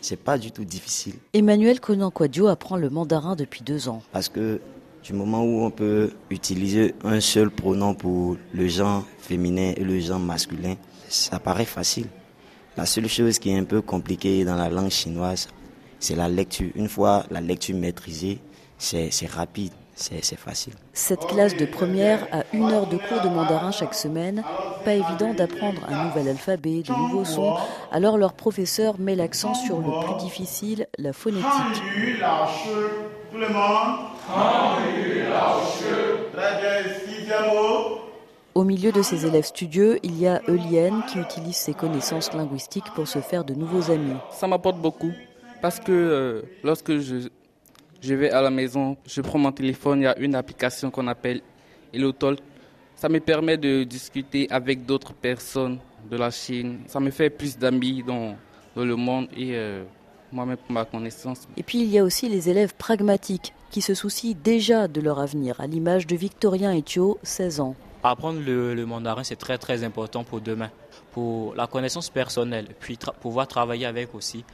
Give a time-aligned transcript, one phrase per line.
[0.00, 1.14] C'est pas du tout difficile.
[1.32, 4.02] Emmanuel Konankwadio apprend le mandarin depuis deux ans.
[4.12, 4.60] Parce que
[5.02, 9.98] du moment où on peut utiliser un seul pronom pour le genre féminin et le
[10.00, 10.74] genre masculin,
[11.08, 12.06] ça paraît facile.
[12.76, 15.48] La seule chose qui est un peu compliquée dans la langue chinoise,
[15.98, 16.70] c'est la lecture.
[16.74, 18.38] Une fois la lecture maîtrisée,
[18.78, 20.72] c'est rapide, c'est facile.
[20.92, 24.42] Cette classe de première a une heure de cours de mandarin chaque semaine.
[24.84, 27.54] Pas évident d'apprendre un nouvel alphabet, de nouveaux sons.
[27.92, 31.44] Alors leur professeur met l'accent sur le plus difficile, la phonétique.
[38.54, 42.90] Au milieu de ces élèves studieux, il y a Eulienne qui utilise ses connaissances linguistiques
[42.94, 44.16] pour se faire de nouveaux amis.
[44.32, 45.12] Ça m'apporte beaucoup
[45.62, 47.28] parce que euh, lorsque je,
[48.00, 51.06] je vais à la maison, je prends mon téléphone, il y a une application qu'on
[51.06, 51.42] appelle
[51.92, 52.38] HelloTalk.
[52.96, 55.78] Ça me permet de discuter avec d'autres personnes
[56.10, 56.80] de la Chine.
[56.86, 58.36] Ça me fait plus d'amis dans,
[58.76, 59.84] dans, le monde et euh,
[60.32, 61.46] moi-même pour ma connaissance.
[61.56, 65.20] Et puis il y a aussi les élèves pragmatiques qui se soucient déjà de leur
[65.20, 67.74] avenir, à l'image de Victorien Ethio, 16 ans.
[68.02, 70.70] Apprendre le, mandarin, c'est très très important pour demain,
[71.12, 74.44] pour la connaissance personnelle, puis pouvoir travailler avec aussi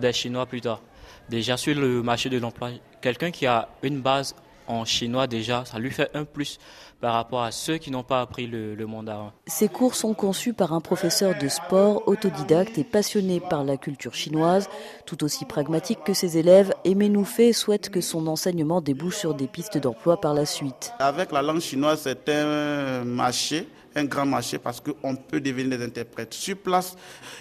[0.00, 0.80] des Chinois plus tard.
[1.28, 4.34] Déjà sur le marché de l'emploi, quelqu'un qui a une base
[4.68, 6.58] en chinois déjà, ça lui fait un plus
[7.00, 9.32] par rapport à ceux qui n'ont pas appris le, le, mandarin.
[9.46, 14.14] Ces cours sont conçus par un professeur de sport autodidacte et passionné par la culture
[14.14, 14.68] chinoise,
[15.06, 16.72] tout aussi pragmatique que ses élèves.
[16.84, 20.92] Aimé Noufé souhaite que son enseignement débouche sur des pistes d'emploi par la suite.
[20.98, 23.68] Avec la langue chinoise, c'est un marché
[23.98, 26.96] un grand marché parce qu'on peut devenir des interprètes sur place.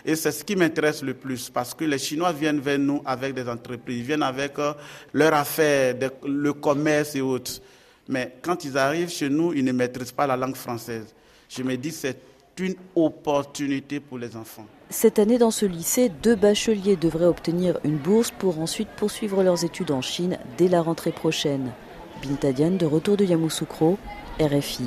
[0.05, 3.33] Et c'est ce qui m'intéresse le plus parce que les Chinois viennent vers nous avec
[3.33, 4.73] des entreprises, viennent avec euh,
[5.14, 7.61] leurs affaires, le commerce et autres.
[8.09, 11.14] Mais quand ils arrivent chez nous, ils ne maîtrisent pas la langue française.
[11.49, 12.19] Je me dis c'est
[12.59, 14.66] une opportunité pour les enfants.
[14.89, 19.66] Cette année, dans ce lycée, deux bacheliers devraient obtenir une bourse pour ensuite poursuivre leurs
[19.66, 21.71] études en Chine dès la rentrée prochaine.
[22.25, 23.98] Bintadian de retour de Yamoussoukro,
[24.39, 24.86] RFI.